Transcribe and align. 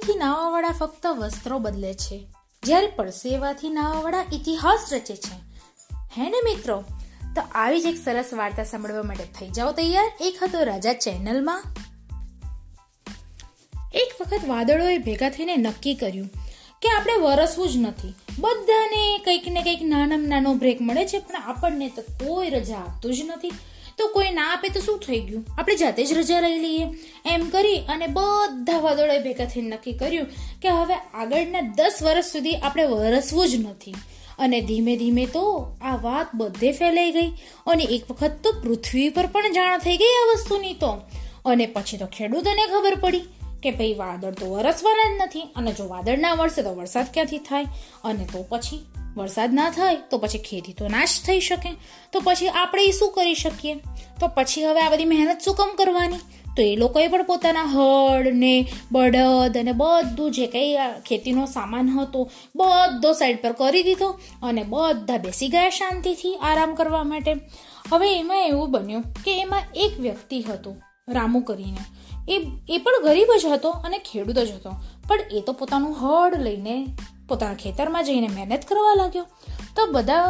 પાણીથી 0.00 0.18
નાવાવાળા 0.18 0.68
ફક્ત 0.68 1.06
વસ્ત્રો 1.06 1.58
બદલે 1.58 1.94
છે. 1.94 2.26
જ્યારે 2.62 2.86
પરસેવાથી 2.86 3.68
નાવાવાળા 3.68 4.24
ઇતિહાસ 4.32 4.92
રચે 4.92 5.16
છે. 5.16 5.36
હે 5.92 6.30
ને 6.30 6.40
મિત્રો? 6.44 6.84
તો 7.34 7.42
આવી 7.54 7.80
જ 7.80 7.86
એક 7.86 7.96
સરસ 8.04 8.30
વાર્તા 8.32 8.64
સાંભળવા 8.64 9.02
માટે 9.02 9.24
થઈ 9.24 9.48
જાઓ 9.48 9.72
તૈયાર. 9.72 10.12
એક 10.20 10.42
હતો 10.42 10.62
રાજા 10.64 10.92
ચેનલમાં. 10.92 11.64
એક 13.94 14.14
વખત 14.20 14.48
વાદળોએ 14.48 14.98
ભેગા 14.98 15.30
થઈને 15.30 15.56
નક્કી 15.56 15.94
કર્યું 15.94 16.28
કે 16.82 16.88
આપણે 16.88 17.16
વરસવું 17.16 17.68
જ 17.68 17.76
નથી. 17.76 18.14
બધાને 18.38 19.18
કંઈક 19.18 19.48
ને 19.48 19.62
કંઈક 19.62 19.82
નાનામાં 19.82 20.28
નાનો 20.28 20.54
બ્રેક 20.54 20.80
મળે 20.80 21.06
છે, 21.06 21.18
પણ 21.18 21.36
આપણને 21.36 21.88
તો 21.88 22.02
કોઈ 22.02 22.50
રજા 22.50 22.78
આપતું 22.78 23.14
જ 23.14 23.20
નથી. 23.24 23.52
તો 24.00 24.08
કોઈ 24.08 24.30
ના 24.30 24.52
આપે 24.52 24.68
તો 24.68 24.80
શું 24.80 24.98
થઈ 24.98 25.20
ગયું? 25.20 25.44
આપણે 25.58 25.76
જાતે 25.76 26.06
જ 26.06 26.12
રજા 26.12 26.40
લઈ 26.40 26.58
લઈએ. 26.60 26.86
એમ 27.26 27.48
કરી 27.48 27.76
અને 27.88 28.06
બધા 28.06 28.78
વાદળોએ 28.78 29.18
ભેગા 29.18 29.44
થઈને 29.44 29.68
નક્કી 29.68 29.92
કર્યું 29.92 30.26
કે 30.62 30.68
હવે 30.68 30.94
આગળના 30.94 31.60
દસ 31.60 31.98
વર્ષ 32.02 32.32
સુધી 32.32 32.54
આપણે 32.54 32.84
વરસવું 32.84 33.48
જ 33.48 33.54
નથી. 33.66 33.94
અને 34.38 34.60
ધીમે 34.60 34.96
ધીમે 34.96 35.26
તો 35.26 35.76
આ 35.82 35.96
વાત 35.96 36.26
બધે 36.34 36.72
ફેલાઈ 36.72 37.10
ગઈ 37.10 37.30
અને 37.66 37.84
એક 37.84 38.10
વખત 38.10 38.32
તો 38.44 38.52
પૃથ્વી 38.52 39.08
પર 39.08 39.26
પણ 39.26 39.52
જાણ 39.52 39.78
થઈ 39.78 39.96
ગઈ 39.96 40.14
આ 40.22 40.30
વસ્તુની 40.34 40.74
તો. 40.74 41.00
અને 41.44 41.66
પછી 41.66 41.96
તો 41.96 42.06
ખેડૂતોને 42.06 42.66
ખબર 42.66 42.94
પડી 42.94 43.22
કે 43.62 43.70
ભાઈ 43.70 43.94
વાદળ 43.94 44.30
તો 44.30 44.50
વરસવાના 44.50 45.16
જ 45.16 45.20
નથી 45.22 45.40
અને 45.56 45.72
જો 45.72 45.88
વાદળ 45.88 46.18
ના 46.18 46.34
વરસે 46.34 46.62
તો 46.62 46.74
વરસાદ 46.74 47.06
ક્યાંથી 47.14 47.38
થાય? 47.38 47.64
અને 48.04 48.24
તો 48.32 48.46
પછી 48.48 48.86
વરસાદ 49.16 49.54
ના 49.54 49.70
થાય 49.70 49.96
તો 50.10 50.18
પછી 50.18 50.38
ખેતી 50.38 50.72
તો 50.72 50.88
નાશ 50.88 51.20
થઈ 51.26 51.40
શકે. 51.40 51.70
તો 52.12 52.20
પછી 52.24 52.48
આપણે 52.48 52.90
શું 52.90 53.12
કરી 53.12 53.34
શકીએ? 53.34 53.74
તો 54.20 54.28
પછી 54.34 54.64
હવે 54.64 54.80
આ 54.80 54.90
બધી 54.90 55.04
મહેનત 55.04 55.40
શું 55.40 55.54
કમ 55.54 55.74
કરવાની? 55.78 56.16
તો 56.56 56.62
એ 56.62 56.76
લોકોએ 56.76 57.08
પણ 57.08 57.22
પોતાના 57.22 57.62
હળ 57.62 58.32
ને 58.32 58.66
બળદ 58.92 59.58
અને 59.58 59.72
બધું 59.72 60.30
જે 60.30 60.46
કંઈ 60.46 60.76
ખેતીનો 61.08 61.46
સામાન 61.46 61.88
હતો, 61.88 62.30
બધો 62.56 63.12
સાઈડ 63.12 63.42
પર 63.42 63.52
કરી 63.52 63.82
દીધો 63.82 64.20
અને 64.42 64.62
બધા 64.62 65.18
બેસી 65.18 65.48
ગયા 65.48 65.70
શાંતિથી 65.70 66.34
આરામ 66.42 66.74
કરવા 66.74 67.04
માટે. 67.04 67.32
હવે 67.92 68.18
એમાં 68.18 68.46
એવું 68.46 68.70
બન્યું 68.70 69.02
કે 69.02 69.40
એમાં 69.40 69.62
એક 69.74 70.00
વ્યક્તિ 70.00 70.40
હતો, 70.40 70.76
રામુ 71.08 71.40
કરીને. 71.40 71.99
એ 72.30 72.38
એ 72.68 72.78
પણ 72.78 73.02
ગરીબ 73.02 73.32
જ 73.42 73.46
હતો 73.46 73.70
અને 73.70 73.98
ખેડૂત 73.98 74.38
જ 74.38 74.50
હતો. 74.50 74.70
પણ 75.08 75.20
એ 75.30 75.40
તો 75.46 75.52
પોતાનું 75.52 75.96
હળ 76.00 76.34
લઈને 76.38 76.86
પોતાના 77.28 77.54
ખેતરમાં 77.54 78.04
જઈને 78.04 78.28
મહેનત 78.28 78.64
કરવા 78.64 78.94
લાગ્યો. 78.94 79.26
તો 79.76 79.86
બધા 79.86 80.24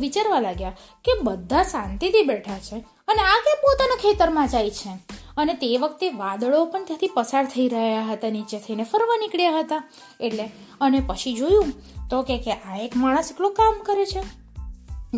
વિચારવા 0.00 0.40
લાગ્યા 0.40 0.76
કે 1.04 1.12
બધા 1.22 1.62
શાંતિથી 1.62 2.22
બેઠા 2.22 2.58
છે 2.58 2.76
અને 3.08 3.22
આ 3.22 3.38
કેમ 3.44 3.56
પોતાના 3.62 3.96
ખેતરમાં 3.96 4.48
જાય 4.48 4.70
છે? 4.70 4.90
અને 5.36 5.54
તે 5.54 5.76
વખતે 5.76 6.10
વાદળો 6.10 6.64
પણ 6.64 6.84
ત્યાંથી 6.84 7.10
પસાર 7.14 7.44
થઈ 7.44 7.68
રહ્યા 7.68 8.02
હતા, 8.02 8.30
નીચે 8.30 8.58
થઈને 8.58 8.82
ફરવા 8.82 9.16
નીકળ્યા 9.16 9.58
હતા. 9.58 9.82
એટલે, 10.20 10.50
અને 10.80 11.00
પછી 11.06 11.34
જોયું 11.34 11.64
તો 12.08 12.22
કે 12.22 12.38
કે 12.38 12.52
આ 12.52 12.76
એક 12.76 12.96
માણસ 12.96 13.32
એકલો 13.32 13.48
કામ 13.48 13.74
કરે 13.82 14.06
છે. 14.06 14.22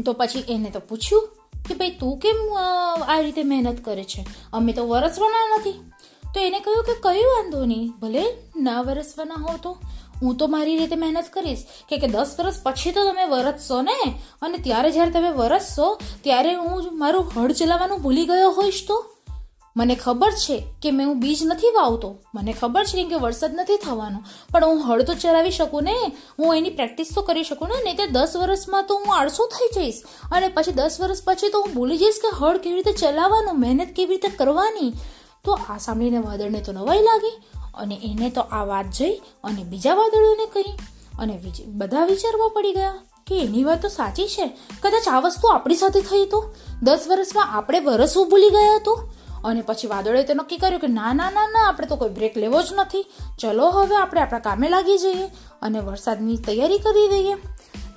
તો 0.02 0.12
પછી 0.12 0.44
એને 0.48 0.70
તો 0.70 0.80
પૂછ્યું 0.80 1.28
કે 1.68 1.74
ભાઈ 1.74 1.90
તું 1.90 2.18
કેમ 2.18 2.36
આ 3.06 3.20
રીતે 3.20 3.42
મહેનત 3.42 3.84
કરે 3.84 4.04
છે? 4.04 4.26
અમે 4.52 4.72
તો 4.72 4.88
વરસવાના 4.88 5.56
નથી. 5.58 5.74
તો 6.34 6.40
એને 6.40 6.60
કહ્યું 6.60 6.84
કે 6.84 6.94
કઈ 6.94 7.24
વાંધો 7.24 7.64
નહીં, 7.64 7.92
ભલે 8.02 8.24
ના 8.56 8.80
વરસવાના 8.80 9.34
હો 9.34 9.56
તો. 9.62 9.78
હું 10.22 10.36
તો 10.36 10.46
મારી 10.46 10.76
રીતે 10.76 10.96
મહેનત 10.96 11.24
કરીશ, 11.32 11.66
કે 11.88 11.98
કે 11.98 12.06
દસ 12.06 12.36
વર્ષ 12.38 12.54
પછી 12.62 12.92
તો 12.92 13.10
તમે 13.10 13.24
વરસશો 13.24 13.82
ને? 13.82 14.14
અને 14.42 14.58
ત્યારે 14.58 14.90
જ્યારે 14.90 15.10
તમે 15.10 15.30
વરસશો, 15.30 16.00
ત્યારે 16.22 16.54
હું 16.54 16.98
મારું 16.98 17.32
હળ 17.36 17.52
ચલાવવાનું 17.52 17.98
ભૂલી 17.98 18.26
ગયો 18.26 18.50
હોઈશ 18.50 18.84
તો? 18.88 19.06
મને 19.76 19.94
ખબર 19.94 20.30
છે 20.30 20.64
કે 20.82 20.90
મેં 20.90 21.06
હું 21.06 21.20
બીજ 21.20 21.38
નથી 21.44 21.70
વાવતો. 21.70 22.16
મને 22.34 22.52
ખબર 22.52 22.84
છે 22.84 23.04
કે 23.04 23.14
વરસાદ 23.14 23.54
નથી 23.54 23.76
થવાનો. 23.76 24.18
પણ 24.52 24.64
હું 24.64 24.88
હળ 24.88 25.02
તો 25.02 25.14
ચલાવી 25.14 25.50
શકું 25.50 25.82
ને? 25.82 26.12
હું 26.38 26.56
એની 26.56 26.70
પ્રેક્ટિસ 26.70 27.08
તો 27.14 27.22
કરી 27.22 27.44
શકું 27.44 27.68
ને? 27.68 27.74
નહીં 27.84 27.96
તે 27.96 28.06
દસ 28.06 28.36
વર્ષમાં 28.36 28.86
તો 28.86 28.94
હું 28.94 29.16
આળસું 29.16 29.48
થઈ 29.48 29.68
જઈશ. 29.74 30.02
અને 30.32 30.48
પછી 30.48 30.72
દસ 30.72 30.96
વર્ષ 31.00 31.18
પછી 31.24 31.48
તો 31.48 31.60
હું 31.60 31.74
ભૂલી 31.74 31.98
જઈશ 31.98 32.14
કે 32.22 32.36
હળ 32.36 32.56
કેવી 32.56 32.76
રીતે 32.76 32.92
ચલાવવાનું, 32.92 33.60
મહેનત 33.60 33.88
કેવી 33.88 34.14
રીતે 34.14 34.28
કરવાની? 34.28 34.92
તો 35.44 35.58
આ 35.68 35.78
સાંભળીને 35.78 36.18
વાદળને 36.18 36.60
તો 36.60 36.72
નવાઈ 36.72 36.98
લાગી 36.98 37.42
અને 37.74 38.00
એને 38.04 38.30
તો 38.30 38.40
આ 38.40 38.64
વાત 38.64 38.86
જઈ 38.90 39.14
અને 39.44 39.64
બીજા 39.64 39.94
વાદળોને 39.94 40.46
કહી. 40.46 40.72
અને 41.18 41.42
બધા 41.66 42.04
વિચારવા 42.04 42.48
પડી 42.48 42.72
ગયા 42.72 42.94
કે 43.26 43.40
એની 43.40 43.64
વાત 43.64 43.82
તો 43.82 43.88
સાચી 43.88 44.28
છે. 44.28 44.46
કદાચ 44.82 45.08
આ 45.08 45.20
વસ્તુ 45.20 45.48
આપણી 45.48 45.74
સાથે 45.74 46.00
થઈ 46.00 46.26
તો? 46.26 46.54
દસ 46.82 47.04
વર્ષમાં 47.08 47.56
આપણે 47.56 47.80
વરસવું 47.80 48.28
ભૂલી 48.28 48.50
ગયા 48.50 48.78
તો? 48.84 49.12
અને 49.44 49.62
પછી 49.62 49.86
વાદળોએ 49.86 50.22
તો 50.22 50.34
નક્કી 50.34 50.56
કર્યું 50.56 50.80
કે 50.80 50.86
ના 50.86 51.12
ના 51.12 51.30
ના 51.30 51.46
ના, 51.46 51.68
આપણે 51.68 51.86
તો 51.86 51.96
કોઈ 51.96 52.08
બ્રેક 52.08 52.36
લેવો 52.36 52.62
જ 52.62 52.66
નથી. 52.72 53.06
ચલો 53.38 53.70
હવે 53.70 53.96
આપણે 53.96 54.20
આપણા 54.20 54.38
કામે 54.38 54.68
લાગી 54.68 54.98
જઈએ 54.98 55.26
અને 55.62 55.78
વરસાદની 55.78 56.36
તૈયારી 56.36 56.78
કરી 56.78 57.08
દઈએ. 57.08 57.34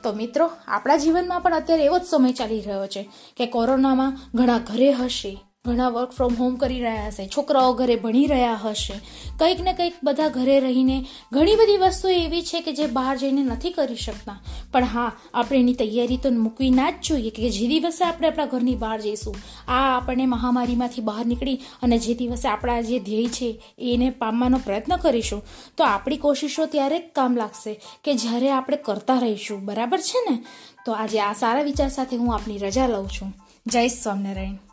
તો 0.03 0.13
મિત્રો, 0.13 0.49
આપણા 0.67 0.97
જીવનમાં 0.97 1.41
પણ 1.41 1.55
અત્યારે 1.55 1.85
એવો 1.85 1.99
જ 1.99 2.03
સમય 2.03 2.33
ચાલી 2.33 2.61
રહ્યો 2.61 2.87
છે 2.87 3.09
કે 3.37 3.45
કોરોનામાં 3.45 4.17
ઘણા 4.35 4.57
ઘરે 4.57 4.91
હશે. 4.91 5.43
ઘણા 5.67 5.89
વર્ક 5.89 6.11
ફ્રોમ 6.11 6.33
હોમ 6.35 6.55
કરી 6.55 6.79
રહ્યા 6.79 7.07
હશે, 7.07 7.27
છોકરાઓ 7.27 7.73
ઘરે 7.73 7.95
ભણી 7.95 8.27
રહ્યા 8.27 8.59
હશે. 8.63 8.93
કંઈક 9.37 9.61
ને 9.61 9.73
કંઈક 9.73 9.93
બધા 10.03 10.29
ઘરે 10.29 10.59
રહીને 10.59 11.05
ઘણી 11.31 11.55
બધી 11.55 11.77
વસ્તુ 11.77 12.09
એવી 12.09 12.41
છે 12.41 12.61
કે 12.61 12.73
જે 12.73 12.87
બહાર 12.87 13.17
જઈને 13.17 13.43
નથી 13.43 13.69
કરી 13.69 13.95
શકતા. 13.95 14.41
પણ 14.71 14.83
હા, 14.83 15.11
આપણે 15.33 15.59
એની 15.59 15.73
તૈયારી 15.73 16.17
તો 16.17 16.31
મૂકવી 16.31 16.69
ના 16.69 16.89
જ 16.89 16.93
જોઈએ 17.03 17.29
કે 17.29 17.49
જે 17.49 17.67
દિવસે 17.67 18.05
આપણે 18.05 18.27
આપણા 18.27 18.45
ઘરની 18.45 18.75
બહાર 18.75 19.01
જઈશું, 19.01 19.35
આ 19.67 19.97
આપણને 19.97 20.25
મહામારીમાંથી 20.25 21.01
બહાર 21.01 21.25
નીકળી 21.25 21.61
અને 21.83 21.97
જે 21.97 22.13
દિવસે 22.13 22.47
આપણા 22.47 22.81
જે 22.81 22.99
ધ્યેય 22.99 23.27
છે, 23.27 23.61
એને 23.79 24.09
પામવાનો 24.09 24.57
પ્રયત્ન 24.57 24.97
કરીશું. 24.97 25.43
તો 25.77 25.83
આપણી 25.83 26.17
કોશિશો 26.17 26.65
ત્યારે 26.65 26.99
જ 26.99 27.03
કામ 27.15 27.37
લાગશે 27.37 27.79
કે 28.03 28.13
જ્યારે 28.13 28.49
આપણે 28.49 28.77
કરતા 28.77 29.19
રહીશું, 29.19 29.65
બરાબર 29.65 29.97
છે 29.97 30.29
ને? 30.29 30.43
તો 30.85 30.91
આજે 30.91 31.19
આ 31.19 31.33
સારા 31.33 31.61
વિચાર 31.61 31.89
સાથે 31.89 32.15
હું 32.15 32.35
આપની 32.35 32.57
રજા 32.57 32.87
લઉં 32.87 33.09
છું. 33.09 33.33
જય 33.67 33.87
સ્વામિનારાયણ. 33.87 34.72